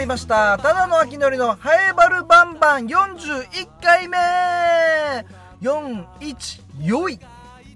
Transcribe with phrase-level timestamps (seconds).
[0.00, 0.56] りました。
[0.58, 2.86] ただの秋のりのハエバルバンバン。
[2.86, 4.16] 41回目。
[5.60, 7.20] 41良い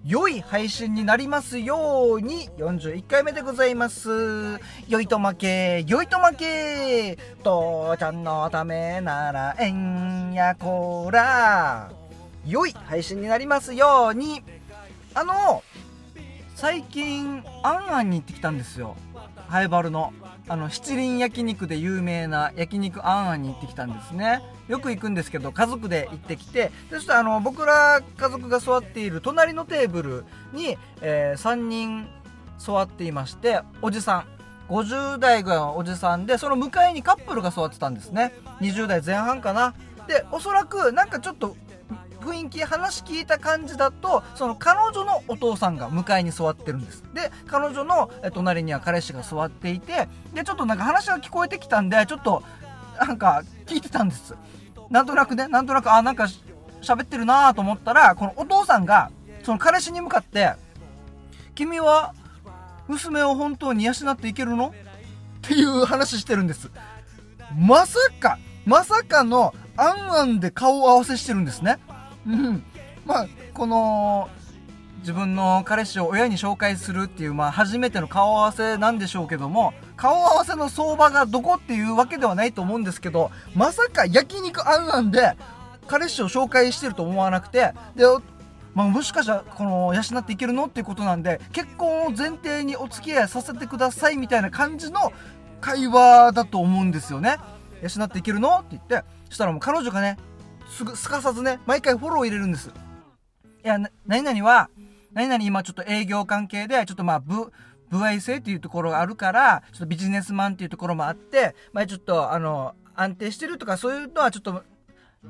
[0.06, 2.48] 良い配信になりますように。
[2.56, 4.59] 41回目でございます。
[4.88, 5.84] 良いと負け。
[5.87, 7.18] 良いと負け。
[7.42, 11.93] 父ちゃんのためならえんやこら。
[12.46, 14.43] 良い配信になりますように。
[15.12, 15.62] あの
[16.55, 18.97] 最近あんあんに行ってきたんですよ。
[19.48, 20.12] ハエバルの
[20.47, 24.43] あの七輪焼肉で有名な焼肉あんあんに行ってきたんですね。
[24.69, 32.09] よく行くんですけど家族で行ってきてそしてあの僕ら家族が座っている隣のテーブルに、えー、3人
[32.59, 34.34] 座っていましておじさん。
[34.69, 38.33] 50代ぐらいのおじさんでその向かいにカップルが座ってたんですね。
[38.61, 39.75] 20代前半かな。
[40.06, 41.56] でおそらくなんかちょっと
[42.24, 47.05] 雰囲気話聞いた感じだとその彼女のお父さんが向かいに座ってるんです。
[47.12, 52.42] で彼女の隣には彼氏が座っていてでちょっとなんか話が聞こえてきたんでちょっと
[52.98, 54.34] なんか聞いてたんです。
[54.91, 56.27] なんとなくねなんとなくあなんか
[56.83, 59.11] 喋ってるなと思ったらこのお父さんが
[59.42, 60.55] その彼氏に向かって
[61.55, 62.14] 「君は
[62.89, 66.70] 娘を本当に養っていけるの?」っていう話してるんです。
[67.58, 71.78] まさかまさかのあんあんで顔を合わせしてるんですね。
[72.27, 72.64] うん。
[73.05, 74.28] まあこの
[75.00, 85.36] 自分の彼氏を親に紹介するっていう、まあ、初めての顔合わせなんでしょうけども顔合わせの相場がどこっていうわけではないと思うんですけどまさか焼肉あんあんで
[85.89, 88.05] 彼氏を紹介してると思わなくてで
[88.75, 95.12] まあ、もしかしたらこの養っていけるのっていうことなんで結婚を前提にお付き合いさせてくださいみたいな感じの
[95.61, 97.36] 会話だと思うんですよね。
[97.83, 98.58] 養っていけるの？
[98.58, 100.17] って言ってそしたらもう彼女がね
[100.75, 102.69] すぐすかさずね毎回フォロー入れるんです。
[102.69, 102.72] い
[103.67, 104.69] や何々は
[105.12, 107.53] 何々今ちょっと営業関係でちょっとまあ部
[107.91, 114.64] 部合制っていうところがあるからちょっとビジネスマンっていうところもあってまあちょっとあの安定してるとかそういうのはちょっと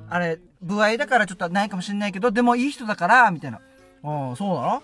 [0.08, 3.60] あれ部合だからちょっとないかもしれないけどでもいい人だからみたいな。
[4.02, 4.82] ああそうなの？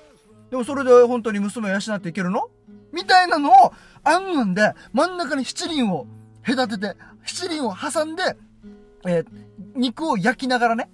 [0.50, 2.50] でもそれで本当に娘を養っていけるの？
[2.92, 3.72] みたいなのを
[4.04, 6.06] あんあんで真ん中に七輪を
[6.44, 8.36] 隔てて七輪を挟んで、
[9.06, 9.26] えー、
[9.76, 10.90] 肉を焼きながらね、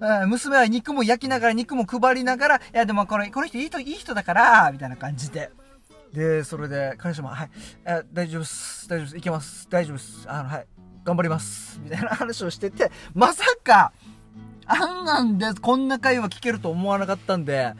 [0.00, 5.50] うん、娘は肉も焼きながら、肉も配りながら、いや、でもこの、この人いい人、いい人だから、みたいな感じで。
[6.12, 7.50] で、それで、彼氏も、はい、
[7.84, 10.66] え大丈夫です、大丈夫です、いけます、大丈夫です、あの、はい、
[11.04, 13.92] 頑張ります、みたいな話をしてて、まさか、
[14.66, 17.74] あんなんでこんな会話聞けると思わなかったんで、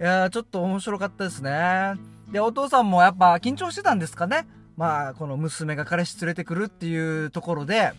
[0.00, 1.94] いやちょっと面白かったですね。
[2.32, 4.46] で、お父さんもやっぱ緊張してたんですかね。
[4.76, 7.92] まあ、この娘が彼氏連れてくるっていうところで、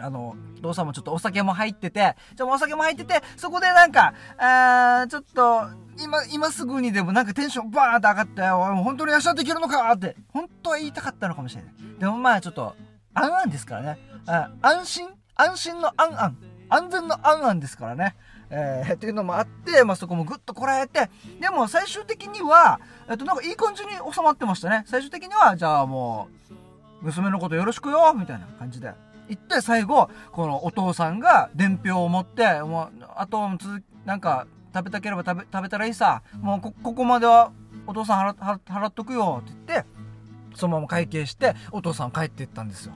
[0.00, 5.62] あの、父さんもちょっとお酒も入ってて、じゃお酒も入ってて、そこでなんか、あちょっと、
[6.02, 8.42] 今、今すぐにでもなんかテンションバーンって上がって、
[8.82, 11.74] 本当に養っていけるのかって、本当は言いたかったのかもしれない。
[11.98, 12.74] でもまあちょっと、
[13.14, 13.98] あんあんですからね。
[14.26, 16.36] あ安心安心のあんあん。
[16.68, 18.16] 安全のあんあんですからね。
[18.54, 21.08] えー、っていうのもあって、まあ、そこもぐっとこらえて、
[21.40, 24.84] でも最終的には、えっと、なんかいい感じに収まってましたね。
[24.86, 28.92] 最終的には、じゃあもう、娘のことよろしくよみたいな感じで。
[29.36, 33.48] 行って最後、このお父さんが伝票を持って、もう、あと、
[34.04, 36.22] なんか、食べたければ食べ、食べたらいいさ。
[36.40, 37.52] もうこ、ここまでは
[37.86, 39.88] お父さん払払っとくよって言って、
[40.54, 42.94] そのまま会計して、お父さん帰っていったんですよ。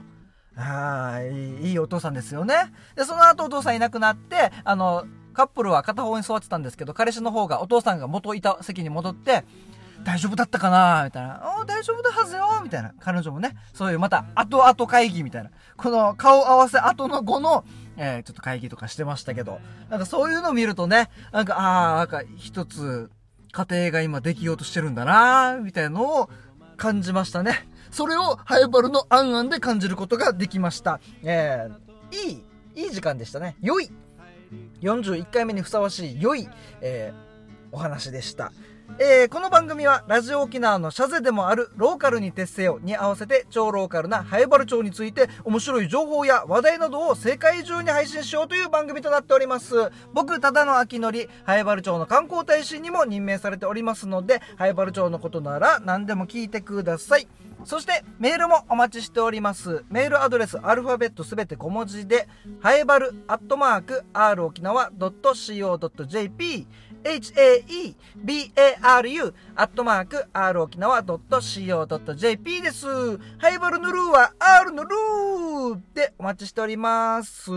[0.55, 2.55] はい、いいお父さんですよね。
[2.95, 9.45] で、その後お父さんいなくなって、あの、カップルは片方に座ってたんですけど、彼氏の方がお父さんが元いた席に戻って、
[10.03, 11.03] 大丈夫だったかな？
[11.05, 11.41] みたいな。
[11.43, 12.93] あ大丈夫だはずよみたいな。
[12.99, 15.51] 彼女もね、そういうまた後々会議みたいな。
[15.75, 17.65] この顔合わせ後の後の、
[17.97, 19.59] えー、ちょっと会議とかしてましたけど、
[19.89, 23.09] なんかそういうのを見るとね、なんか、ああ、なんか一つ、
[23.51, 26.29] 家庭が今できようとしてるんだなみたいなのを
[26.77, 27.67] 感じましたね。
[27.91, 30.99] それをハイバルのあんあんで感じることができました。
[31.23, 32.43] えー、い
[32.75, 33.55] い、いい時間でしたね。
[33.61, 33.89] 良い。
[34.81, 36.47] 41回目にふさわしい良い、
[36.81, 38.51] えー、お話でした。
[38.99, 49.91] えー、この番組はラジオ沖縄のシャゼでもあるローカルに徹せよに合わせて超ローカルなハエバル町について面白い情報や話題などを世界中に配信しようという番組となっております。
[50.13, 57.27] 僕、ただの秋のり、ハエバル町の観光大使にも任命されておりますので、ハエバル町のことなら何でも聞いてください。
[57.65, 59.83] そしてメールもお待ちしております。
[59.89, 62.27] メールアドレスアルファベットすべて小文字で、
[62.61, 66.67] ハエバルアットマーク r 沖縄 .co.jp
[67.07, 72.85] haebaru アットマーク r 沖縄 .co.jp です。
[73.37, 77.51] ハイバルのルーは R のルーでお待ちしております。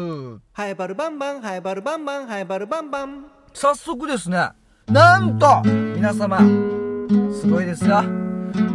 [0.53, 3.27] ハイバルバンバン、ハイバルバンバン、ハイバルバンバン。
[3.53, 4.51] 早速ですね、
[4.87, 6.39] なんと皆様、
[7.33, 8.03] すごいですよ。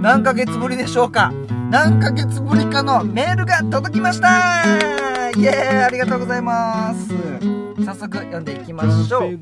[0.01, 1.33] 何ヶ月ぶりでしょうか
[1.69, 5.04] 何ヶ月ぶりかのメールが届きました
[5.37, 7.09] イエーイありがとうございます。
[7.85, 9.39] 早速読んでいきましょう。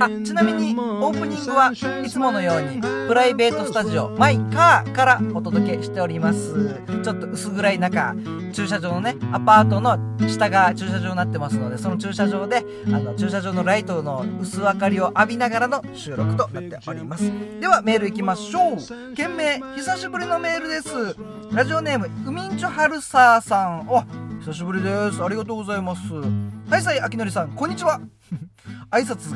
[0.00, 6.80] あちなみにオープニングはいつものようにプライベートスタジオマイカーからお届けしております。
[7.02, 8.14] ちょっと薄暗い中
[8.52, 9.98] 駐車場のねアパートの
[10.28, 17.24] 下が駐車場になってますのでその駐車場であの駐車場のライトの薄明かりを浴びながらの収録となっております。
[17.60, 19.14] ではメールいきましょう。
[19.16, 21.16] 件名久しぶりのメールです。
[21.50, 23.88] ラジオネームウミンチョハルサーさん。
[23.88, 24.04] お
[24.40, 25.22] 久しぶりです。
[25.22, 26.00] ありがとうございます。
[26.14, 28.00] はいさいあきのりさんこんにちは。
[28.90, 29.34] 挨拶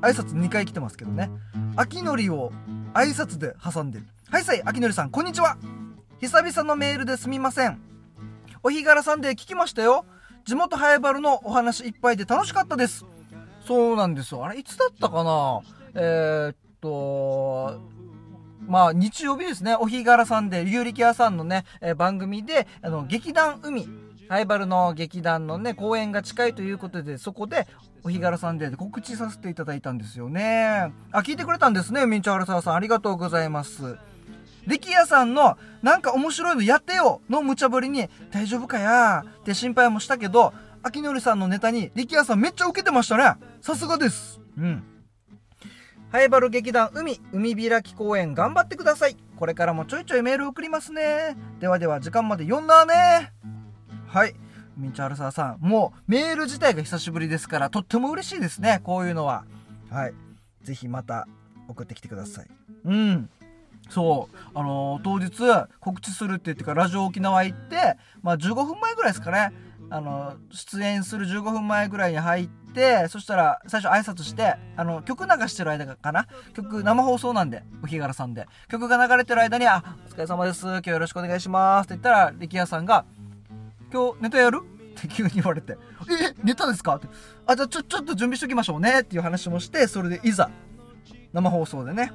[0.00, 1.30] 挨拶2回来てますけどね。
[1.76, 2.52] あきのりを
[2.94, 4.06] 挨拶で挟んでる。
[4.30, 5.58] はいさいあきのりさんこんにちは。
[6.20, 7.80] 久々のメールですみません。
[8.62, 10.04] お日柄さんで聞きましたよ。
[10.44, 13.04] 地元ハエバルのお話いっぱいで楽しかったです。
[13.66, 14.44] そうなんですよ。
[14.44, 15.60] あれいつだったかな？
[15.94, 17.80] えー、っと
[18.66, 23.88] まあ、日曜日ですね、お日柄さんで、有力屋さんのね、えー番組で、あの、劇団海、
[24.28, 27.66] ハイバルの劇団のね、公演が近いということで、そこで、
[28.04, 30.92] お日柄さんで告知させていただいたんですよね。
[31.12, 32.74] あ、聞いてくれたんですね、ミンチョハルサーさん。
[32.74, 33.96] ありがとうございます。
[34.66, 39.24] 力也さんの、なんか面白いのやってよの無茶ぶりに、大丈夫かや？
[39.40, 40.52] って心配もしたけど、
[40.82, 43.34] 秋のりさんのネタに力也さんめっちゃ受けてましたね。
[43.62, 44.40] さすがです。
[44.58, 44.84] うん。
[46.12, 49.16] ハイバル劇団海、海開き公演頑張ってください。
[49.36, 51.36] これからもちょいちょいメール送りますね。
[51.60, 53.32] ではでは時間まで読んだね。
[54.08, 54.34] はい。
[54.76, 58.80] ミンチャールサーさん、もうメール自体が久しぶりですから、とっても嬉しいですね。
[58.84, 59.44] こういうのは。
[59.90, 60.14] はい。
[60.62, 61.26] ぜひまた
[61.68, 62.46] 送ってきてください。
[62.84, 63.30] うん。
[63.90, 64.36] そう。
[64.54, 69.52] あのー当日告知するって言ってからラジオ沖縄行って、まあ15分前ぐらいですかね。
[69.90, 83.06] あの出演する15分前ぐらいに入ってそしたら最初挨拶してあの曲流してる間かな曲生放送なんでお日柄さんで曲が流れてる間に「あお疲れ様です今日よろしくお願いします」って言ったら力也さんが
[83.92, 84.60] 「今日ネタやる?
[84.98, 85.76] 」って急に言われて
[86.10, 86.34] 「え？
[86.42, 87.08] ネタですか?」って
[87.46, 90.50] 「あじゃあちょちょっと準備しときましょうね」っていう話もしてそれでいざ
[91.32, 92.12] 生放送でね。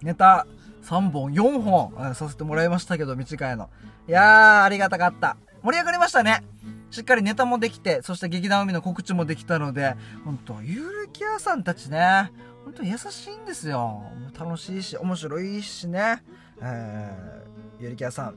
[0.00, 0.46] ネタ
[0.84, 3.68] 3本4本させてもらいましたけど短いの。
[4.06, 5.36] いやーありがたかった。
[5.62, 6.44] 盛り上がりましたね。
[6.90, 12.30] しっかりネタもできてそして劇団海の告知もできたので本当ゆるキアさんたちね。
[12.64, 14.04] 本当に優しいんですよ。
[14.38, 16.22] 楽しいし面白いしね。
[16.62, 18.34] えー、ゆるキアさん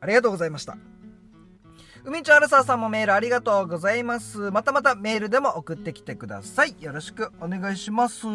[0.00, 0.76] ありがとうございました。
[2.06, 4.52] 海ちゃんアルサーさんもメールありがとうございます。
[4.52, 6.76] またまたメールでも送ってきてください。
[6.78, 8.28] よろしくお願いします。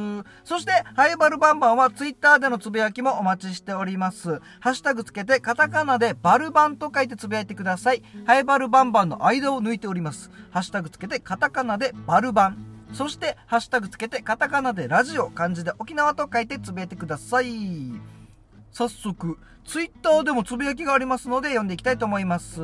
[0.44, 4.42] そして、ハイバルバンバンはツイッターでのつぶやきもお待ちしております。
[4.60, 8.04] ハッシュタグつけてカタカナでバルバンと書いてつぶやいてください。
[8.26, 10.30] ハイバルバンバンの間を抜いております。
[10.50, 12.58] ハッシュタグつけてカタカナでバルバン。
[12.92, 17.94] そして、ハッシュタグつけてカタカナでラジオ、漢字で沖縄と書いてつぶやいてください。
[18.74, 22.60] 早速、ツイッターでもつぶやきがありますので読んでいきたいと思います。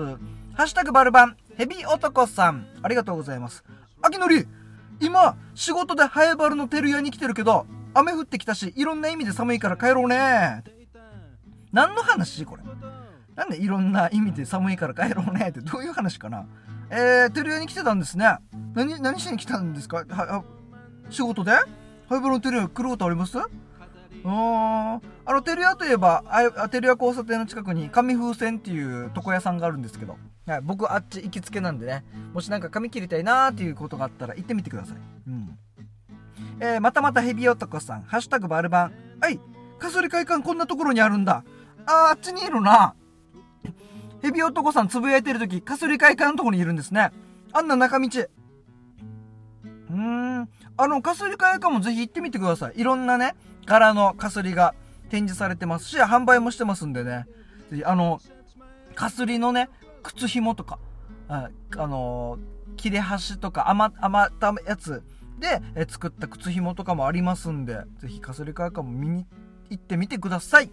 [0.57, 3.63] ハッシュタグバルバン、ヘビ男さん、ありがとうございます。
[4.01, 4.47] 秋のり、
[4.99, 10.63] 今、仕事でハエバルのテル屋に来てるけど、雨降ってきたし、いろんな意味で寒いから帰ろうね。
[11.71, 12.63] 何の話これ？
[13.35, 15.49] なんでいろんな意味で寒いから帰ろうね？
[15.49, 16.47] ってどういう話かな？
[16.89, 18.25] えー、テル屋に来てたんですね。
[18.73, 19.97] 何、何しに来たんですか？
[19.97, 20.43] は、あ
[21.11, 21.51] 仕事で？
[21.51, 21.67] ハイ
[22.09, 23.37] バルのテル屋来ることあります？
[24.23, 34.97] うーんあの、テル屋といえば、あテル屋交差点の近くに紙風船っていう床屋さんがあるんですけど、はい、僕あっち行きつけなんでね、もしなんか髪切りたいなーっていうことがあったら行ってみてください。
[35.27, 35.57] うん。
[36.59, 38.93] えー、またまたヘビ男さん、ハッシュタグバルバン。
[39.19, 39.39] はい、
[39.79, 41.43] カソリ会館こんなところにあるんだ。
[41.85, 42.95] あ、あっちにいるな。
[44.21, 47.11] ヘビ男さんつぶやいてるとき、カソリ会館のところにいるんですね。
[47.53, 48.07] あんな中道。
[48.07, 50.49] うーん。
[50.77, 52.79] あの、カスリ会館もぜひ行ってみてください。
[52.79, 53.35] いろんなね、
[53.67, 54.73] 柄のカスリが
[55.09, 57.27] 展示されてますし、販売もしてますんでね。
[57.69, 58.19] ぜひ、あの、
[58.95, 59.69] カスリのね、
[60.01, 60.79] 靴紐とか、
[61.27, 65.03] ああのー切れ端とか余余ったやつ
[65.39, 69.25] でえ作った靴紐とかもありますんで、ぜひカスリ会館も見に
[69.69, 70.71] 行ってみてください。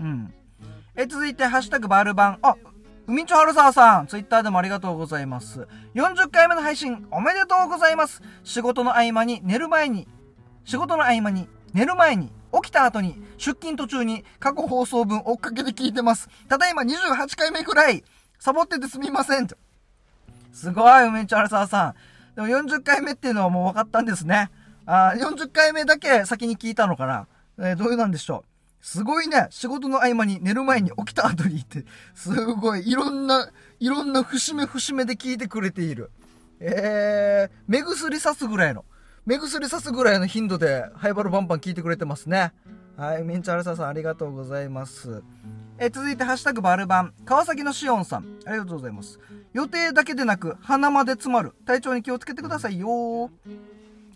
[0.00, 0.34] うん。
[0.94, 2.38] え続いて、ハッシュタグバルバン。
[2.42, 2.56] あ、
[3.06, 5.66] 海ちょはるささん、ツイッターでもありがとうございます。
[5.94, 8.22] 40回目の配信、おめでとうございます。
[8.44, 10.06] 仕事の合間に、寝る前に、
[10.64, 16.28] 仕事の合間に、寝る前に、起きた後に、出勤途中に、過去放送分追っかけて聞いてます。
[16.48, 18.04] ただいま28回目くらい、
[18.38, 19.48] サボっててすみません。
[20.52, 21.94] すごい、梅ちゃんささん。
[22.36, 24.50] でも40回目っていうのはもう分かったんですね。
[24.86, 27.26] あ40回目だけ先に聞いたのかな。
[27.58, 28.84] えーどういうなんでしょう。
[28.84, 29.46] すごいね。
[29.50, 33.50] 仕事の合間に寝る前に起きた後にって、すごい、いろんな、
[33.80, 36.10] いろんな節目節目で聞いてくれている。
[36.60, 38.84] えー、目薬さすぐらいの、
[39.26, 42.52] 目薬さすぐらいの頻度で、ハイバルバンバン聞いてくれてますね。
[42.98, 45.22] はい、メンチャールサさんありがとうございます。
[45.78, 48.26] え続いて、ハッシュタグバルバン、川崎のしおんさん。
[48.44, 49.18] ありがとうございます。
[49.54, 51.54] 予定だけでなく、鼻まで詰まる。
[51.64, 53.30] 体調に気をつけてくださいよ。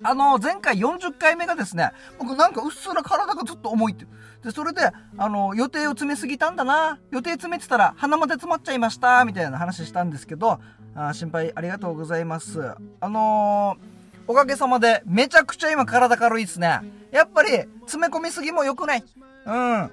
[0.03, 4.05] あの、前回40回目がですね、僕なんかうっすら体がずっと重いって。
[4.45, 6.99] で、それで、あの、予定を詰めすぎたんだな。
[7.13, 9.25] 予定詰めてたら鼻まで詰まっちゃいました。
[9.25, 10.61] みたいな話したんですけど、
[10.95, 12.75] あ心配ありがとうございます。
[13.01, 13.88] あのー
[14.29, 16.81] おかげさまで、めちゃくちゃ今体軽いですね。
[17.11, 17.51] やっぱり、
[17.87, 19.05] 詰め込みすぎも良くない。
[19.47, 19.91] うん。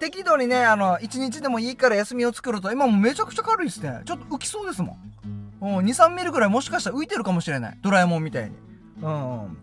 [0.00, 4.00] 適度にね、あの、1日でもいいから休みを作ると、今もめちゃくちゃ軽いですね。
[4.06, 4.98] ちょっと浮きそうですもん。
[5.60, 7.78] うん、2、3ミリぐらいもしかしたら浮いてるかもしれない。
[7.82, 8.56] ドラえもんみたいに。
[9.02, 9.58] うん。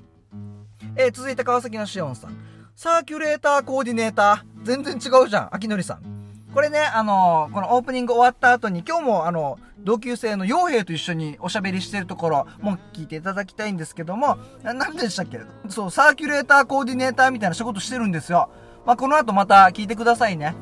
[0.98, 2.38] えー続いて川崎のしおんさん。
[2.76, 4.66] サーキュレーターコーディネーター。
[4.66, 5.56] 全然違うじゃん。
[5.56, 6.25] 秋のりさん。
[6.56, 15.42] これね、あのこのオープニング終わった後に、今日もあの、同級生の傭兵と一緒におしゃべりしてるところも聞いていただきたいんですけども、何でしたっけ？
[15.68, 18.50] そう、サーキュレーターコーディネーターみたいな仕事してるんですよ。
[18.86, 20.56] まあ、この後また聞いてくださいね。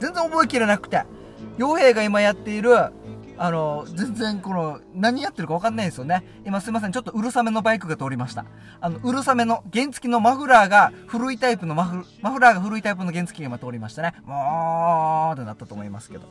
[0.00, 1.02] 全然覚えきれなくて。
[1.56, 2.70] 傭兵が今やっている、
[3.36, 6.24] あの、全然この、何やってるか分かんないですよね。
[6.44, 8.44] 今すいません、ちょっとうるさめのバイクが通りました。
[8.80, 14.14] あの、うるさめの原付のマフラーが古いタイプのマフ、マフラーが古いタイプの原付が今通りましたね。
[14.24, 16.28] もーってなったと思いますけど。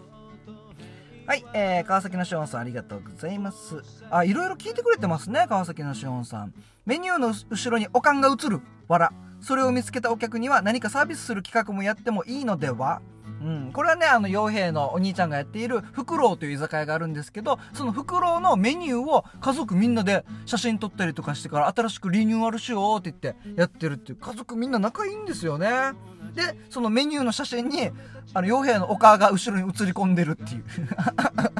[1.26, 3.82] はい、えー、川崎のしおんさんありがとうございます。
[4.10, 6.54] あ、いろいろ聞いてくれてますね、川崎のしおんさん。
[6.86, 8.62] メニューの後ろにおかんが映る。
[8.88, 9.12] わら。
[9.40, 13.02] それを見つけたお客には何かサービスする企画もやってもいいのでは？
[13.44, 25.68] うん、これはね、あの、傭兵のお兄ちゃんがやっている、フクロウという居酒屋があるんですけど、そのフクロウのメニューを家族みんなで写真撮ったりとかしてから、新しくリニューアルしようって言ってやってるっていう、家族みんな仲いいんですよね。
[26.36, 27.92] で、そのメニューの写真に、
[28.34, 30.64] あの、傭兵のお母が後ろに写り込んでるっていう。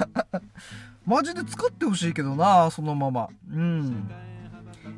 [1.06, 3.28] マジで使ってほしいけどな、そのまま。
[3.52, 4.10] うん。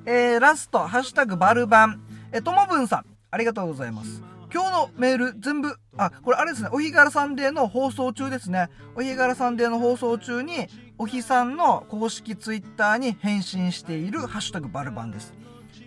[0.05, 2.01] えー、ラスト、ハッシュタグバルバン。
[2.31, 4.34] え、ともぶんさん、ありがとうございます。
[4.55, 8.69] 今日のメール全部、あ、これあれですね、お日柄サンデーの放送中ですね。
[8.95, 15.33] お日柄サンデーの放送中に、お日さんの公式ツイッターに返信しているハッシュタグバルバンです。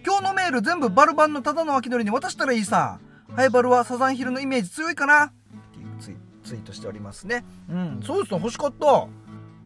[0.04, 3.00] 今日のメール全部バルバンのただの秋のりに渡したらいいさ。
[3.34, 5.32] ハイバルはサザンヒルのイメージ強いかなっ
[5.72, 7.46] ていうツイツイートしておりますね。
[7.70, 9.08] うん、そうですね、欲しかった。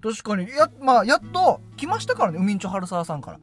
[0.01, 3.41] 確かに、や、まあ、やっと来ましたからね、ウミンチョ春沢さんから。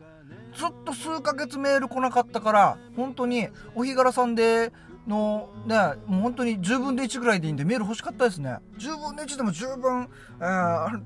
[0.56, 4.72] ずっと数ヶ月メール来なかったから、本当に、お日柄さんで、
[5.08, 5.76] の、ね、
[6.06, 8.58] もう本当に10分で1ぐらいでいいんで、メール欲しかったですね。
[8.78, 10.08] 10分で1でも十分、
[10.40, 11.02] えー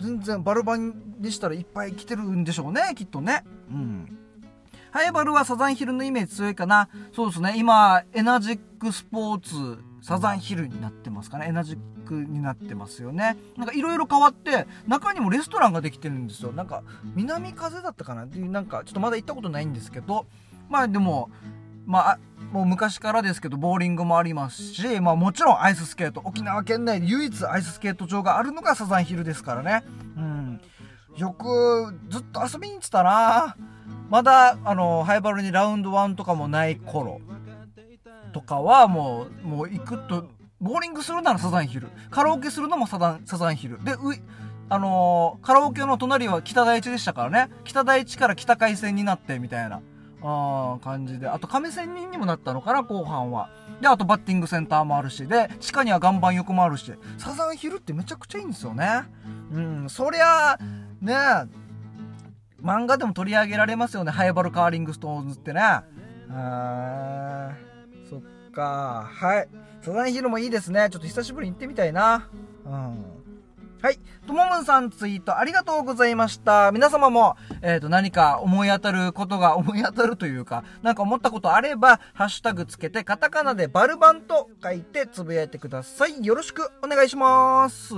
[0.00, 3.44] 全然バルバンにしたらいっぱい来てるんでしょうね、きっとね。
[3.70, 4.18] うん。
[4.90, 6.88] ハイバルはサザンヒルのイメージ強いかな。
[7.12, 7.54] そうですね。
[7.56, 11.46] 今、エナジックスポーツ、サザンヒルになってますかね。
[11.48, 13.36] エナジックになってますよね。
[13.56, 16.52] なんかいろいろ変わって、中にもレストランができてるんですよ。
[16.52, 16.82] なんか、
[17.14, 20.26] 南風だったかなっていう、なんか、ちょっとまだ行ったことないんですけど、
[20.70, 21.30] まあでも、
[21.88, 22.18] まあ、
[22.52, 26.20] もう昔からですけど、ボーリングもありますし、まあもちろんアイススケート。
[26.22, 29.82] 沖縄県内で唯一アイススケート場があるのがサザンヒルですからね。
[30.14, 30.60] うん。
[31.16, 33.56] よく、ずっと遊びに行ってたな
[34.10, 37.22] まだ、あの、ハイバルにラウンド1とかもない頃
[38.34, 40.28] とかは、もう、もう行くと、
[40.60, 41.88] ボーリングするならサザンヒル。
[42.10, 43.82] カラオケするのもサザン、サザンヒル。
[43.82, 43.94] で、
[44.68, 47.50] あのーカラオケの隣は北大地でしたからね。
[47.64, 49.80] 北大地から北海線になって、みたいな。
[50.22, 51.28] あ感じで。
[51.28, 53.50] あと、亀仙人にもなったのかな、後半は。
[53.80, 59.04] で、あと、バッティングセンターもあるし、で、地下には岩盤浴もあるし、サザンヒルってめちゃくちゃいいんですよね。
[59.52, 60.58] うん、そりゃ、
[61.00, 61.14] ね
[62.62, 65.60] 漫画でも取り上げられますよね、ハイバルカーリングストーンズってね。
[65.60, 68.20] あー、そっ
[68.50, 69.08] か。
[69.12, 69.48] はい。
[69.80, 70.88] サザンヒルもいいですね。
[70.90, 72.28] ちょっと久しぶりに行ってみたいな。
[72.66, 73.17] うん。
[73.80, 74.00] はい。
[74.26, 76.72] ともむんさんツイートありがとうございました。
[76.72, 86.26] 皆様も、えっ、と、何か思い当たることが思い当たるというか、なんか思ったことあれば、ハッシュタグつけて、カタカナでバルバンと書いてつぶやいてください。
[86.26, 87.94] よろしくお願いします。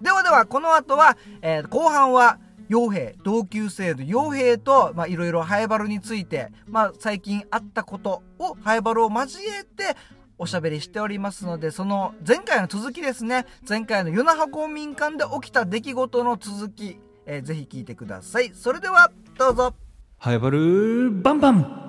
[0.00, 9.96] ではでは、この後は、えー後半は、傭兵、同級生の傭兵と、まあ、いろいろハイバルについて、まあ、最近あったことを、ハイバルを交えて、
[10.38, 13.46] おしゃべりしておりますので、その前回の続きですね。
[13.66, 18.50] 前回の与那覇公民館で起きた出来事の続き、えーぜひ聞いてください。
[18.54, 19.74] それでは、どうぞ。
[20.18, 21.86] ハイバルバンバン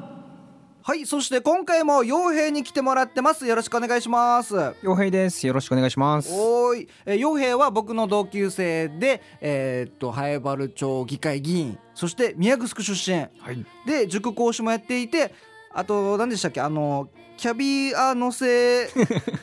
[0.87, 3.45] はい、そして今回も傭兵に来てもらってます。
[3.45, 4.55] よろしくお願いします。
[4.81, 13.17] 洋平ですよろしくお願いしますおーい、えー、傭兵は僕の同級生で、えーっと、ハエバル町議会議員、そして宮城出身。
[13.17, 15.33] はいで、塾講師もやっていて、
[15.77, 17.07] あと、何でしたっけ、あの、
[17.37, 18.87] キャビア乗せ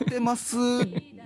[0.08, 0.56] てます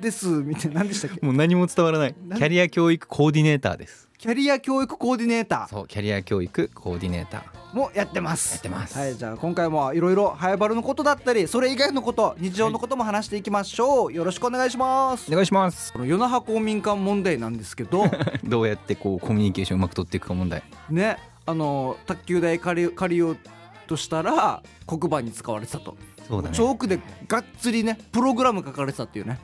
[0.02, 1.20] です、みたいな、何でしたっけ？
[1.24, 2.14] もう何も伝わらない。
[2.14, 4.06] キャリア教育コーディネーターです。
[4.18, 7.42] キャリア教育コーディネータそうキャリア教育コーディネーター。
[7.72, 8.52] ーもやってます。
[8.52, 8.98] やってます。
[8.98, 15.30] はいじゃあ今回もいろいろハイバルのことだったりそれ以外のこと日常のことも話していきましょう、よろしくお願いします。
[15.30, 15.90] お願いします。
[15.94, 18.04] この与那覇公民館問題なんですけど。
[18.44, 20.62] どうやってこうコミュニケーションうまく取っていくか問題。
[20.90, 23.36] ねあの卓球台借り借りよう
[23.88, 25.96] としたら黒板に使われてたと、
[26.28, 26.54] そうだね。
[26.54, 29.38] チョークでがっつりねプログラム書かれてたっていうね。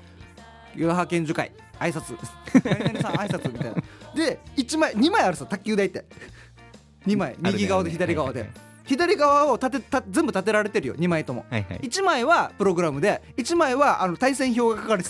[0.76, 2.16] 与那覇県樹会挨拶。
[2.64, 3.82] 何々さん挨拶みたいな。
[4.14, 6.04] で1枚2枚あるさ卓球台って。
[7.06, 11.46] 2枚右側で左側で、はいはい左側を立てた全部立てられてるよ2枚とも。
[11.48, 11.78] はいはい。
[11.78, 15.08] 1枚はプログラムで1枚はあの対戦表が書かれて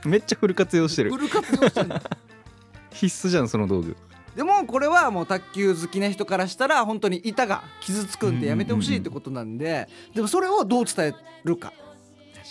[0.00, 0.08] た。
[0.08, 1.10] めっちゃフル活用してる。
[1.10, 1.88] フル活用してる。
[1.88, 2.00] の
[2.92, 3.94] 必須じゃんその道具
[4.36, 11.72] でもこれはもう卓球好きな人からしたら本当に板が傷つくんでやめてほしいってことなんででもそれをどう伝えるか。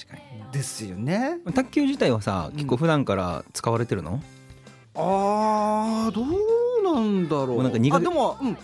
[0.02, 1.40] 確かですよね。
[1.46, 4.22] に卓球自体はさ結構普段から使われてるの、
[4.96, 7.48] あーどうなんだろう。
[7.48, 8.58] もうなんかあでもうん。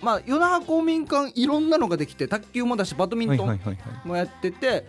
[0.00, 4.08] まあ与那覇公民館いろんなのができて卓球もだしバドミントンはいはいはいはい。
[4.08, 4.86] もやってて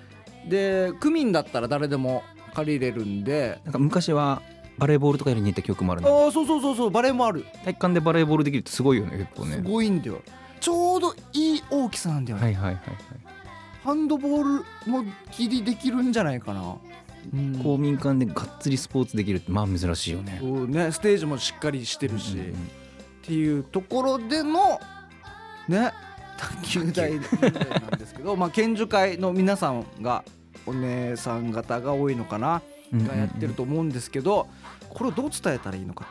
[0.48, 3.60] で区民だったら誰でも借りれるんで。
[3.64, 4.42] なんか昔は
[4.80, 6.10] バレーボールとかより似た記憶もあるな。
[6.10, 7.46] ああそうそうそうそうバレーもある。
[7.64, 9.62] 体育館でバレーボールできるってすごいよね結構すね。
[9.64, 10.22] ごいんだよ
[10.60, 12.96] ちょうどいい大きさなんだよね、はいはいはいはい。
[13.84, 15.04] ハンドボールも
[15.38, 16.76] ギリできるんじゃないかな、
[17.34, 17.60] うん。
[17.64, 20.38] 公民館でがっつりスポーツできるってまあ珍しいよね。
[20.42, 22.54] そうねステージもしっかりしてるし、うんうんうん。
[22.54, 22.56] っ
[23.24, 24.80] ていうところでの
[25.68, 25.92] ね
[26.38, 27.22] 卓球台なん
[28.00, 30.24] ですけどまあ 県樹会の皆さんが
[30.66, 32.62] お姉さん方が多いのかな
[32.92, 33.08] うんうんうん。
[33.08, 34.48] がやってると思うんですけど
[34.90, 36.08] これをどう伝えたらいいのか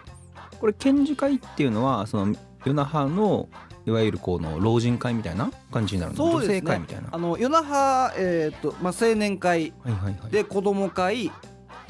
[0.60, 3.48] これ県樹会っていうのはその与那覇の
[3.86, 6.24] いわゆるこの老人会みたいな感じになるの？
[6.24, 6.60] 女そうですね。
[6.60, 7.08] 性会みたいな？
[7.10, 10.30] あの与那覇、えーとまあ、青年会はいはいはい。
[10.30, 11.32] で子ども会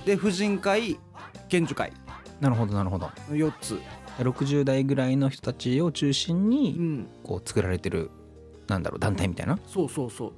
[0.05, 0.99] で婦人会
[1.49, 1.93] 県樹会。
[2.41, 3.11] なるほどなるほど。
[3.29, 3.81] の4つ、
[4.19, 8.11] 60代ぐらいの人たちを中心うにん、こう作られてる
[8.69, 9.59] なんだろう団体みたいな？
[9.67, 10.33] そうそうそう。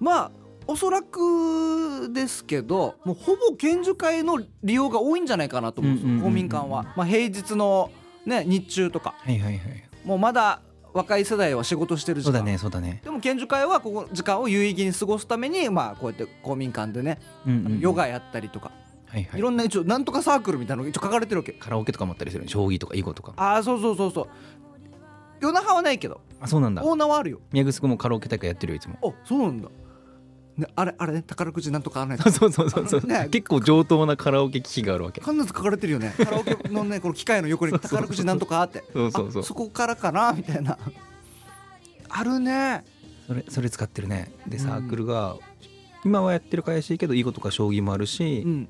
[0.00, 0.30] まあ
[0.66, 7.90] おそらくですけどもうほぼ県樹会の利用が多いんじゃないかなと思うんですうんうんうん公民館は、まあ、平日の、
[8.24, 9.14] ね、日中とか。
[9.18, 9.84] はいはいはい。
[10.04, 10.60] もうまだ
[10.92, 12.32] 若い世代は仕事してる時間。
[12.32, 13.00] そうだねそうだね。
[13.04, 17.80] でも県樹会はここ時間を有意義に過ごすためにまあこうやって公民館でね、うんうんうん。
[17.80, 18.72] ヨガやったりとか、
[19.06, 19.38] はいはい。
[19.38, 21.52] いろんな一応なんとかサークルみたいなのが一応書かれてるわけ。
[21.52, 22.48] カラオケとかもあったりするね。
[22.48, 23.34] 将棋とか囲碁とか。
[23.36, 24.28] ああそうそうそうそう。
[25.40, 26.20] 夜那覇はないけど。
[26.40, 26.82] あそうなんだ。
[26.82, 27.40] 大縄はあるよ。
[27.52, 28.96] 宮城もカラオケ大会やってるよいつも。
[29.02, 29.68] あそうなんだ、
[30.56, 35.20] ね、あれあれね宝くじなんとかあらないそうそうそうそう、ね結構上等なカラオケ機器があるわけ。
[35.20, 36.14] 必ず書かれてるよね。
[36.18, 38.82] カラオケのねこの機械の横に宝くじなんとかあって。
[38.92, 39.42] そうそうそう。
[39.42, 40.78] あそこからかなみたいな。
[42.08, 42.84] あるね。
[43.26, 44.32] それそれ使ってるね。
[44.46, 44.62] でうん。
[44.62, 45.36] サークルが、
[46.04, 48.68] 今はやってる会社いいけど囲碁とか将棋もあるし、うん。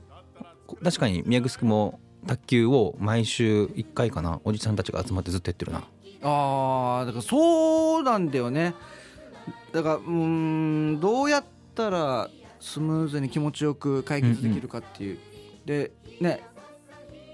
[0.67, 4.41] こ確かに宮城も卓球を毎週1回かな。
[4.45, 5.85] おじさんたちが集まってずっとやってるな。
[6.23, 8.75] あーだからそうなんだよね。
[9.73, 10.11] だからうー
[10.97, 11.45] んどうやっ
[11.77, 15.19] たらスムーズに気持ちよく解決できるかっていう、
[15.67, 16.41] でね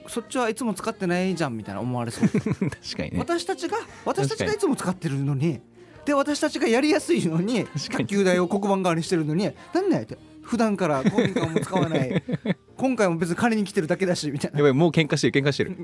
[0.09, 2.29] そっちはいつも使ってないじゃんみたいな思われそう。
[2.29, 3.19] 確かにね。
[3.19, 5.61] 私たちが私たちがいつも使ってるのに。
[6.05, 10.19] で私たちがやりやすいのに卓球台を黒板側にしてるのになんだよって。
[10.43, 12.23] 普段から公民館も使わない。
[12.77, 14.59] 今回も別に借りに来てるだけだしみたいな。
[14.59, 15.79] やばいもう喧嘩してる喧嘩してる。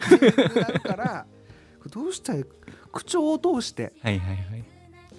[0.60, 1.26] なるから。
[1.86, 2.42] どうしたら
[2.92, 3.92] 区長を通して。
[4.02, 4.64] はいはいはい。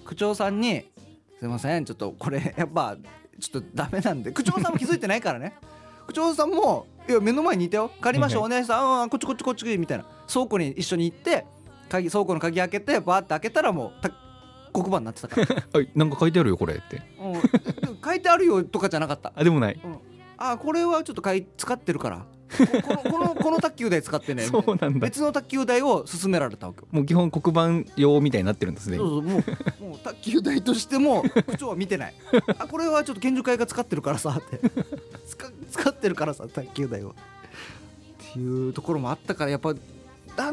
[0.04, 0.84] 区長さんに
[1.38, 2.98] 「すいませんちょっとこれやっぱ
[3.40, 4.32] ちょっとダメなんで。
[4.32, 5.54] 区長さんも気づいてないからね。
[6.06, 7.90] 区長さんも「いや目の前にいたよ。
[8.00, 8.42] 借りましょう。
[8.44, 10.04] お姉さん、うんこっちこっちこっち」みたいな。
[10.32, 11.46] 倉庫に一緒に行って
[11.88, 14.10] 鍵倉庫の鍵開けてバーって開けたらもうた
[14.72, 15.46] 黒板になってたから。
[15.80, 17.02] あなんか書いてあるよこれって。
[17.20, 17.98] うん。
[18.04, 19.32] 書いてあるよとかじゃなかった。
[19.34, 19.80] あでもない。
[20.38, 22.26] あこれはちょっとかい使ってるから
[22.58, 25.00] ここのこのこの卓球台使ってねそうなんだ。
[25.00, 26.88] 別の卓球台を勧められたわけよ。
[26.90, 28.96] もう基本黒板用みたいになってるんですね。
[28.96, 29.38] そうそうも
[29.80, 32.14] うもう卓球台としても区長は見てない。
[32.58, 34.60] あこれはちょっと県樹会が使ってるからさって。
[35.26, 37.10] 使使ってるからさ卓球台を。
[37.10, 37.12] っ
[38.32, 39.74] ていうところもあったからやっぱ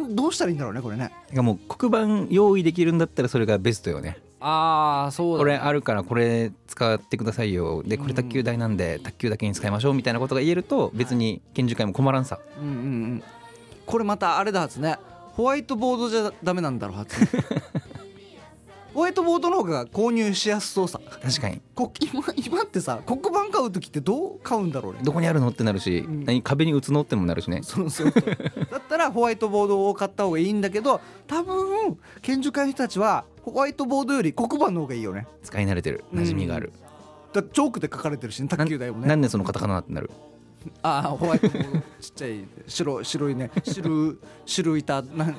[0.09, 1.11] どうしたらいいんだろうねこれね。
[1.33, 7.83] もう黒板用意できるんだったらそれがベストよねああそうこれあるからこれ使ってくださいよ。
[7.83, 12.39] でこれ卓球台なんで卓球だけに使いましょうみたいなことが言えると別に県樹会も困らんさ。
[12.59, 12.77] うんうんう
[13.15, 13.23] ん。
[13.85, 14.97] これまたあれだはずね。
[15.33, 17.15] ホワイトボードじゃダメなんだろうはず
[18.97, 20.99] ホワイトボードの方が購入しやすそうさ。
[21.21, 21.61] 確かに。
[21.75, 25.01] こ今今ってさ黒板買う時ってどう買うんだろうね。
[25.03, 26.25] どこにあるのってなるし、うん。
[26.25, 27.61] 何壁に打つのってもなるしね。
[27.61, 28.09] そうそう
[28.71, 35.27] だったらホワイトボードを買った方がいいんだけど多分研究会の人たちはホワイトボードより黒板の方がいいよね。
[35.43, 36.03] 使い慣れてる。
[36.11, 36.73] 馴染みがある、
[37.33, 39.09] だってチョークで書かれてるしね卓球台もね。
[39.09, 40.09] なんでそのカタカナってなる？
[40.81, 41.79] ああホワイトボード。
[42.01, 43.51] ちっちゃい白白いね。
[43.63, 45.03] 白 白板。
[45.03, 45.37] なん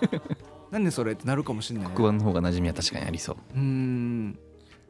[0.71, 1.89] なんでそれってなるかもしれない。
[1.89, 3.37] ね黒板の方が馴染みは確かにありそう。
[3.55, 4.39] うーん。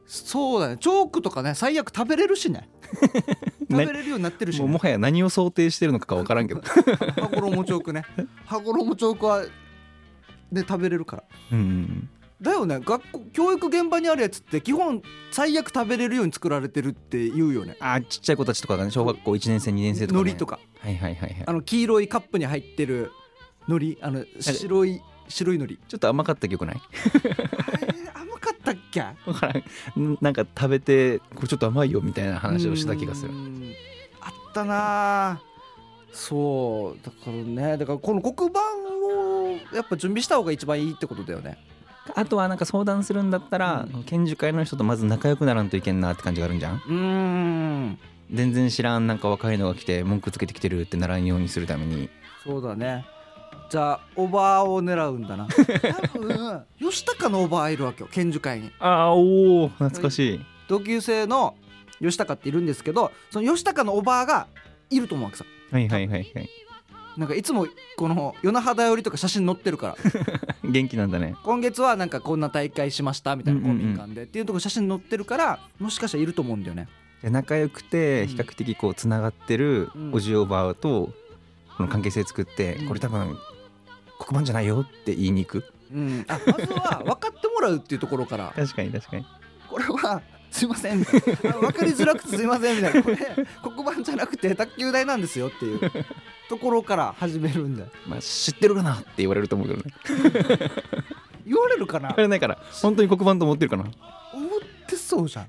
[0.06, 0.76] そうだね。
[0.78, 2.68] チョークとかね最悪食べれるしね。
[3.70, 6.62] 食べれるようになってるし、ね、もうもはや何を想定してるのか分からんけど。
[7.20, 8.04] 羽衣チョークね。
[8.46, 9.44] 羽衣チョークは
[10.50, 11.24] で食べれるから。
[11.52, 12.08] うん
[12.40, 12.78] だよね。
[12.80, 17.76] 学校教育現場にあるやつって基本最悪食べれるように作られてるって言うよね。
[17.80, 20.60] あーちっちゃい子たちとかがね小学校1年生2年生とか、ね、海苔とか。
[20.78, 21.42] はいはいはいはい。
[21.46, 23.10] あの黄色いカップに入ってる
[23.66, 25.78] 海苔あの白い白い海苔。
[25.88, 26.80] ちょっと甘かった記憶ない？
[28.14, 29.02] 甘かったっけ？
[29.24, 30.02] 分からん。
[30.02, 33.32] んなんか食べてこれちょっと甘いよみたいな話をした気がする。
[34.20, 35.40] あったなあ
[36.12, 37.76] そうだからね。
[37.76, 41.58] だからこの黒板をやっぱ準備した方が一番いいってことだよね。
[42.14, 44.02] あとはなんか相談するんだったら、うん。
[44.04, 46.76] 研修会の人とまず仲良くならんといけんなって感じがあるんじゃん？
[46.76, 47.98] うーん。
[48.32, 52.08] 全然知らんなんか若いのが来て文句つけてきてるってならんようにするために。
[52.44, 53.04] そうだね
[53.70, 55.46] じゃあおばあを狙うんだな。
[56.12, 58.70] 多分吉高のおばあいるわけよ研修会に。
[58.78, 60.40] ああおお懐かしい。
[60.68, 61.54] 同級生の
[62.00, 64.46] 吉高っているんですけどその吉高のおばあが
[64.90, 65.44] いると思うわけさ。
[65.70, 66.48] はいはいはいはい。
[67.18, 69.96] なんかいつもこの「夜な肌より」とか写真載ってるから。
[70.64, 71.34] 元気なんだね。
[71.42, 76.88] 今月はなんかこんな大会しましたみたいな公民館でっていうとこ写真載ってるからもしかしたらいると思うんだよね。
[77.22, 80.14] 仲良くてうん比較的こうつながってるうん。
[80.14, 81.11] おじおばあと
[81.78, 82.88] この関係性作ってうん。
[82.88, 83.38] これ多分
[84.18, 85.64] 黒板じゃないよって言いに行く。
[85.92, 86.24] うん。
[86.28, 88.52] あまずは分かってもらうっていうところから。
[88.54, 89.24] 確かに確かに。
[89.70, 90.98] これはすいません。
[90.98, 93.02] みたいなあ分かりづらくてすいませんみたいな。
[93.02, 93.16] これ
[93.62, 95.80] 黒板じゃなくて卓球台なんですよっていう。
[96.48, 97.84] ところから始めるんだ。
[97.84, 99.92] よ まあ知ってるかなって言われると思うけどね。
[101.46, 102.08] 言われるかな？
[102.08, 102.58] 言われないから。
[102.82, 103.84] 本当に黒板と思ってるかな？
[104.32, 105.48] 思ってそうじゃん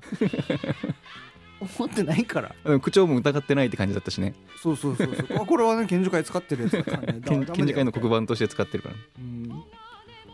[1.60, 2.54] 思ってないから。
[2.64, 4.34] うん口調も疑ってないって感じだったしね。
[4.62, 5.42] そうそうそうそう。
[5.42, 7.20] あこれはね研修会使ってるやつだからね。
[7.26, 8.94] 県だ県議会の黒板として使ってるから。
[9.18, 9.50] うん。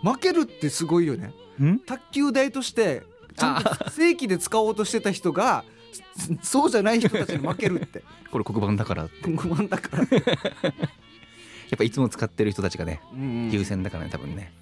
[0.03, 1.33] 負けるってすごいよね。
[1.61, 1.79] ん？
[1.81, 3.03] 卓球台として
[3.37, 5.65] ちゃんと正規で使おうとしてた人が
[6.43, 8.03] そ そうじゃない人たちに負けるって。
[8.31, 9.05] これ黒板だから。
[9.05, 13.51] って黒板だから、やっぱいつも使ってる人たちがねうん。
[13.51, 14.53] 優先だからね多分ね。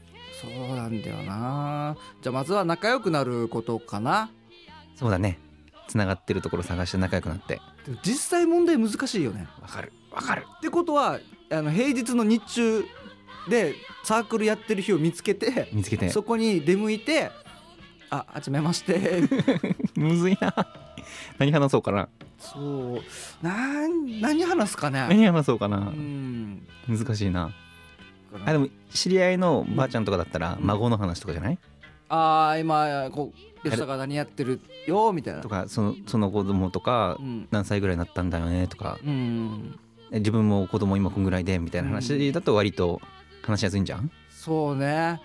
[0.41, 1.97] そうなんだよな。
[2.23, 4.31] じゃあまずは仲良くなることかな。
[4.97, 5.39] そうだね
[5.89, 7.61] つながってるところ探して仲良くなって。
[8.03, 9.47] 実際問題難しいよね。
[9.61, 9.93] わかる。
[10.11, 10.47] わかる。
[10.59, 11.19] ってことは
[11.51, 12.85] あの平日の日中
[13.49, 16.09] でサークルやってる日を見つけて見つけて。
[16.11, 17.31] そこに出向いて
[18.11, 19.23] 「あはじめまして」
[19.97, 20.55] むずいな。
[21.39, 22.09] 何話そうかな。
[22.39, 23.01] そ
[23.43, 23.45] う。
[23.45, 25.01] なん何話すかね。
[25.09, 26.63] 何話そうかうな、ん。
[26.89, 27.53] 難しいな。
[28.47, 30.67] あでも知り合いのばあちゃんとかだったらうん。
[30.67, 31.59] 孫の話とかじゃない、
[32.09, 35.41] あー今こう吉田が何やってるよみたいな。
[35.41, 37.49] とかそのその子供とかうん。
[37.51, 38.99] 何歳ぐらいになったんだよねとか。
[39.05, 39.79] うん。
[40.13, 43.01] 自分も子供今こんぐらいでみたいな話だと割と
[43.43, 44.11] 話しやすいんじゃん？
[44.31, 45.21] そうね。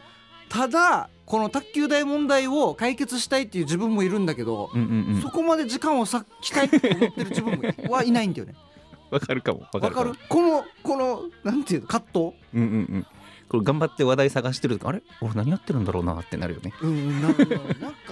[0.49, 5.21] ただこの卓球台問題を解決したいっていう自分もいるんだけど、うんうんうん。
[5.21, 8.55] そこまで時間を割きたいって思ってる自分もはいないんだよね。
[9.11, 9.67] わかるかも。
[9.71, 10.15] わかる？
[10.27, 12.33] このこのなんていうの葛藤？
[12.53, 13.07] うんうんうん
[13.49, 15.01] これ頑張って話題探してるとあれ？
[15.21, 16.71] 俺何やってるんだろうなってなるよね。
[16.81, 17.43] うんなんか。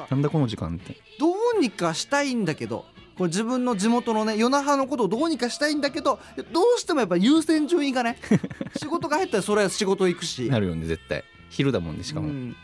[0.10, 0.98] なんだこの時間って。
[1.20, 2.86] どうにかしたいんだけど
[3.18, 6.20] これ自分の地元のね与那覇のことをどうにかしたいんだけど
[6.52, 8.18] どうしてもやっぱ優先順位がね
[8.78, 10.50] 仕事が入ったらそれは仕事行くし。
[10.50, 11.24] なるよね絶対。
[11.50, 12.56] 昼だもんねしかも、うん。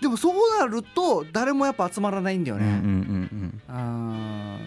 [0.00, 3.62] でもそうなると誰もやっぱ集まらないんだようんうんね、うん。
[3.68, 4.58] あ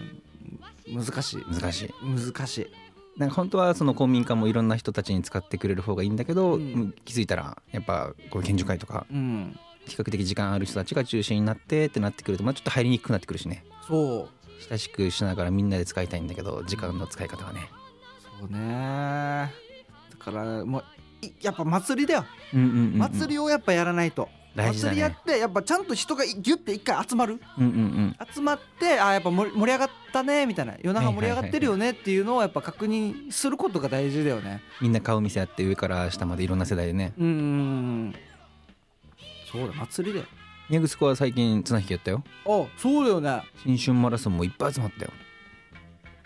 [0.88, 1.42] ー難しい。
[1.42, 1.90] うん難しい。
[2.04, 2.66] 難しい
[3.16, 6.94] なんか本当はその公民館もいろんな人たちに使ってくれる方がいいんだけど、うん。
[7.04, 9.58] 気づいたらやっぱこういう研修会とかうん。
[9.86, 13.64] 比較的時間ある人たちが中心になってってなってくると、まあ、ちょっと入りにくくなってくるしね。
[13.86, 14.28] そう。
[14.68, 17.68] 親しくしながらみんなで使いたいんだけど時間の使い方はね。
[18.40, 19.52] そうね。
[20.10, 20.84] だからもう
[21.20, 22.98] いやっぱ祭りだよ、うんうんうんうん。
[22.98, 27.40] 祭りをやっぱやらないと祭りやってやっぱちゃんと人がギュッて一回集まる？
[27.58, 28.16] うんうんうん。
[28.32, 30.74] 集まってあーやっぱ盛り上がったねみたいな。
[30.82, 34.62] 夜中盛り上がってるよねっていうのをやっぱ確認することが大事だよね。
[34.80, 37.14] みんな顔見せ合って上から下までいろんな世代でね。
[37.18, 38.14] うん
[39.50, 40.26] そうだ祭りだよ。
[40.68, 42.22] 宮城子は最近綱引きやったよ。
[42.46, 43.42] あそうだよね。
[43.64, 45.10] 新春マラソンもいっぱい集まったよ。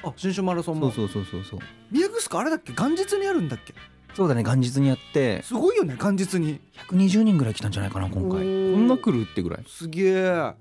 [0.05, 0.91] あ新春マラソンも。
[0.91, 1.61] そうそうそうそうそう。
[1.91, 2.73] 宮城あれだっけ？
[2.73, 3.75] 元日にやるんだっけ？
[4.17, 5.43] そうだね元日にやって。
[5.43, 6.59] すごいよね元日に。
[6.89, 8.31] 120人ぐらい来たんじゃないかな今回。
[8.31, 9.65] こんな来るってぐらい？
[9.69, 10.55] すげえ。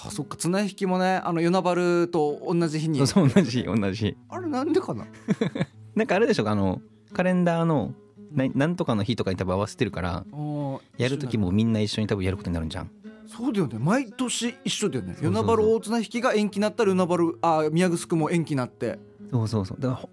[0.00, 3.06] あそっか綱引きもねあの与那原と同じ日に。
[3.06, 5.06] そう同じ同じあれなんでかな？
[5.94, 6.80] なんかあれでしょあの
[7.12, 7.92] カレンダーの
[8.32, 12.90] ななんとかの日とかに多分合わせてるからあやる時もみんな一緒に多分やることになるんじゃん。
[13.26, 13.78] そうだよね。
[13.78, 15.14] 毎年一緒だよね。
[15.20, 15.42] そうそうそう。
[15.42, 18.98] 与那原大綱引きが延期になったら与那原あ宮城も延期になって。
[19.30, 19.80] そうそうそう。
[19.80, 20.08] だからほ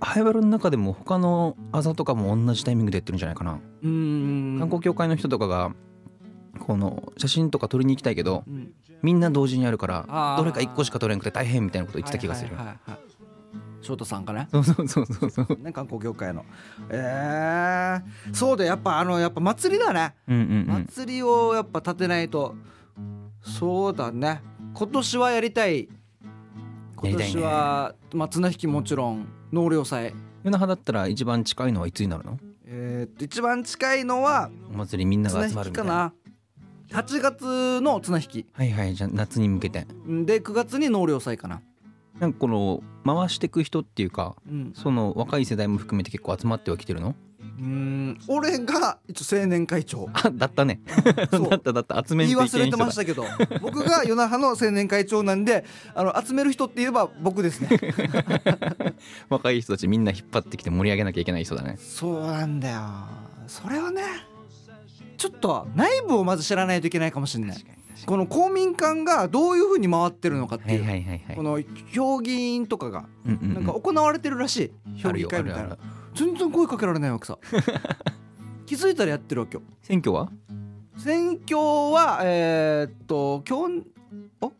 [0.00, 5.72] ハイバルの中でも他のあざとかも同じタイミングでやってるんじゃないかな、観光協会の人とかが
[6.58, 8.72] この写真とか撮りに行きたいけどうん。
[9.02, 10.38] みんな同時にやるからあー。
[10.38, 13.00] どれか1個しか撮れなくて大変みたいなこと言ってた気がする、はいはいはいはい。
[13.82, 14.48] 翔太さんかね？
[14.50, 15.58] そうそうそうそうそう。
[15.62, 16.44] ね観光協会の。
[16.88, 20.14] えー、そうだやっぱあのやっぱ祭りだね。
[20.26, 20.86] うんうんうん。
[20.86, 22.54] 祭りをやっぱ立てないと。
[23.42, 24.40] そうだね。
[24.74, 25.88] 今年はやりたい。
[26.96, 30.14] 今年は、まあ、綱引きもちろん納涼祭。
[30.44, 32.38] 夜那覇だったら一番近いのはいつになるの？
[32.68, 36.04] えー、一番近いのはお祭りみんなが綱集まるみたいな。
[36.04, 36.10] 引
[36.90, 37.02] きかな。
[37.02, 38.46] 8月の綱引き。
[38.52, 39.86] はいはいじゃあ夏に向けて。
[40.24, 41.60] で9月に納涼祭かな。
[42.20, 44.72] なんかこの回してく人っていうかうん。
[44.74, 47.14] その若い世代も含めて結構集まってはきてるの？
[47.58, 50.08] うーん俺が一応青年会長。
[50.14, 50.80] あだったね。
[51.30, 51.48] そう。
[51.48, 52.02] だっただった。
[52.06, 53.24] 集めん言い忘れてましたけど
[53.60, 57.68] 僕が与那覇の青年会長なんであの集める人って言えば僕ですね
[59.28, 61.76] 若い人たちみんな引っ張ってきて盛り上げなきゃいけない人だね。
[61.78, 62.80] そうなんだよ。
[63.46, 64.02] それをね
[65.16, 67.56] ちょっと内部をまず知らないといけないかもしれない。
[68.04, 71.58] この公民館がどういうふうに回ってるのかってはいいう、はいはいはいこの
[71.92, 74.56] 評議員とかがなんか行われてるらし
[74.96, 75.78] い、評議会みたいな。
[76.14, 77.38] 全然声かけられないわけさ。
[78.66, 79.62] 気づいたらやってるわけよ。
[79.82, 80.30] 選挙は？
[80.98, 83.86] 選挙はえーっと今日
[84.40, 84.50] あ？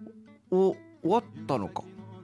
[0.51, 1.83] お終わったのか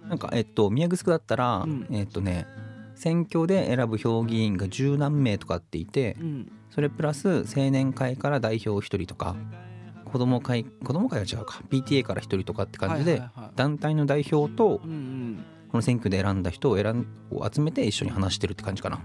[0.09, 1.87] なんかえっと宮城だったら、うん。
[1.91, 2.47] えっとね
[2.95, 6.53] 選挙で選ぶ評議員が十何名とかっていてうん。
[6.71, 9.37] それプラス青年会から代表1人とか
[10.05, 13.23] 子ども会子ども会は違うか PTA から1人とかって感じで、
[13.57, 15.45] 団体の代表とうんうん。
[15.71, 19.01] この選挙で選んだ人を選んを集めて一緒に話してるって感じかな。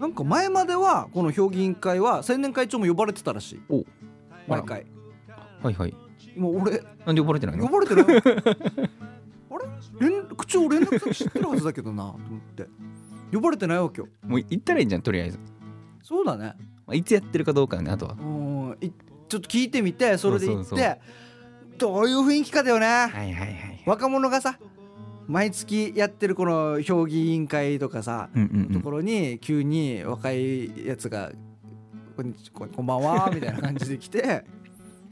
[0.00, 3.60] なんか前まではこの評議員会は青年会長も呼ばれてたらしい。
[3.68, 3.84] お。
[4.48, 4.86] 毎回。
[5.62, 5.94] はいはい。
[6.36, 7.68] 今俺なんで呼ばれてないの？
[7.68, 8.87] 呼ばれてる
[10.00, 12.66] 連口調連絡先知ってるはずだけどなと思って。
[13.32, 14.08] 呼ばれてないわけよ。
[14.26, 15.38] もう行ったらいいんじゃんとりあえず、
[16.02, 16.54] そうだね。
[16.86, 18.16] まあ、いつやってるかどうかよねあとは。
[18.18, 18.90] うんい
[19.28, 20.68] ちょっと聞いてみてそれで行って。
[20.68, 20.98] そうそうそう。
[21.78, 24.58] どういう雰囲気かだよね、はいはいはい若者がさ
[25.28, 28.74] 毎月やってるこの評議員会とかさ、うんうんうん。
[28.74, 31.30] ところに急に若いやつが
[32.16, 34.44] 「こんにちここんばんは」みたいな感じで来て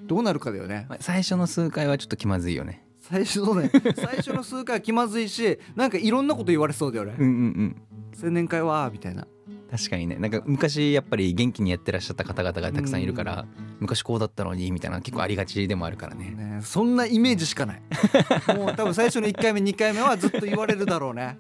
[0.03, 0.87] どうなるかだよね。
[0.91, 7.15] まあ最初の数回はちょっと気まずいよね最初のね 最初の数回は気まずいしなんかいろんなこと言われそうだよね。
[7.19, 7.77] うんうんうん。
[8.21, 9.27] 青年会はみたいな。
[9.71, 10.17] 確かにね。
[10.17, 13.47] なんか昔やっぱり元気にやってらっしゃった方々がたくさんいるから
[13.81, 16.31] 昔こうだったのにみたいな結構ありがちでもあるからね。
[16.31, 17.83] ねそんなイメージしかない。
[18.57, 21.39] もう多分最初の1回目2回目はずっと言われるだろうね。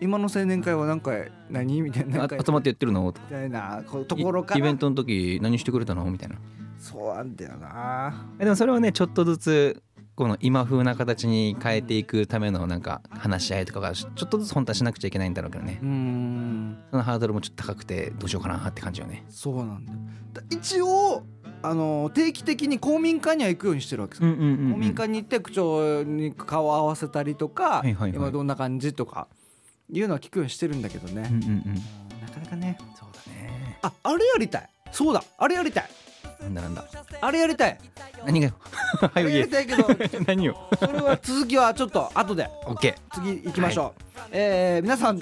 [0.00, 1.80] 今の青年会は何回何？
[1.82, 2.28] みたいな。
[2.28, 3.04] 集まってやってるの？
[3.06, 4.58] みたいなところから。
[4.58, 6.04] イイベントの時何してくれたの？
[6.04, 6.36] みたいな。
[6.78, 8.28] そうなんだよな。
[8.38, 9.82] えでもそれはねちょっとずつ
[10.18, 15.78] この今風な形に変えていくためのなんか話し合いとかがちょっとずつ本当はしなくちゃいけないんだろうけどね。
[16.90, 19.24] そのハードルもちょっと高くてどうしようかなって感じよね。
[19.28, 19.86] そうなん
[20.32, 20.42] だ。
[20.50, 21.22] 一応
[21.62, 28.10] あの定期的に公民館には行くようにしてるわけです、んうん公民館に行って区長に顔を合わせたりとか、はいはいはい。
[28.16, 29.28] 今どんな感じとか
[29.88, 31.74] いうのは聞くようにしてるんだけどね、うんうんうん。
[32.20, 32.76] なかなかね。
[32.98, 33.78] そうだね。
[33.82, 34.68] ああれやりたい。
[34.90, 35.22] そうだ。
[35.38, 35.90] あれやりたい
[36.42, 36.84] なんだなんだ
[37.20, 37.78] あれやりたい。
[38.24, 38.52] 何がよ。
[39.14, 39.86] あやりたいけど。
[39.98, 40.56] え 何よ。
[40.78, 42.48] それは続きはちょっと後で。
[42.66, 45.20] オッケ次行きましょう、えー皆さん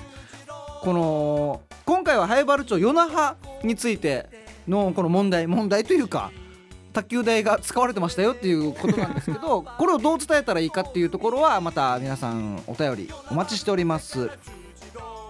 [0.87, 4.27] この今回は灰原町与那覇について
[4.69, 6.31] のこの問題問題というか
[6.93, 14.31] 卓球台が使われてましたよっていうことなんですけど これをどう伝えたらいいかっていうところはまた皆さんお便りお待ちしております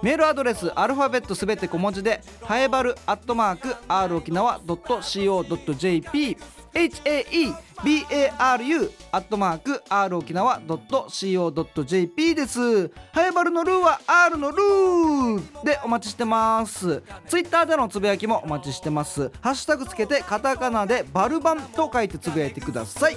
[0.03, 6.37] メールアドレスアルファベットすべて小文字でハエバルアットマーク r 沖縄 .co.jp
[6.77, 12.89] HAEBARU アットマーク r 沖縄 .co.jp です。
[13.13, 17.03] ハエバルのルーは R のルーでお待ちしてます。
[17.27, 19.31] ツイッターでのつぶやきもお待ちしてます。
[19.41, 23.17] ハッシュタグつけてカタカナでバルバンと書いてつぶやいてください。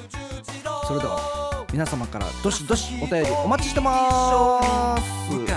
[0.88, 5.49] それでは皆様からどしどしお便りお待ちしてます。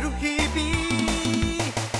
[0.00, 0.56] る日々。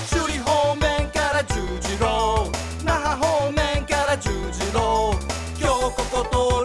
[0.09, 2.51] 首里方面から十字路
[2.83, 5.17] 那覇方面から十字路。
[5.59, 6.56] 今日ここと